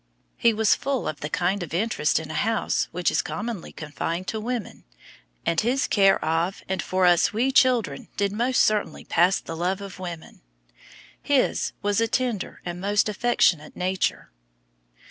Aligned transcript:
He 0.35 0.51
was 0.51 0.73
full 0.73 1.07
of 1.07 1.19
the 1.19 1.29
kind 1.29 1.61
of 1.61 1.75
interest 1.75 2.19
in 2.19 2.31
a 2.31 2.33
house 2.33 2.87
which 2.91 3.11
is 3.11 3.21
commonly 3.21 3.71
confined 3.71 4.27
to 4.29 4.39
women, 4.39 4.83
and 5.45 5.61
his 5.61 5.85
care 5.85 6.17
of 6.25 6.63
and 6.67 6.81
for 6.81 7.05
us 7.05 7.27
as 7.27 7.33
wee 7.33 7.51
children 7.51 8.07
did 8.17 8.31
most 8.31 8.63
certainly 8.63 9.05
"pass 9.05 9.39
the 9.39 9.55
love 9.55 9.79
of 9.79 9.99
women!" 9.99 10.41
His 11.21 11.73
was 11.83 12.01
a 12.01 12.07
tender 12.07 12.63
and 12.65 12.81
most 12.81 13.09
affectionate 13.09 13.75
nature. 13.77 14.31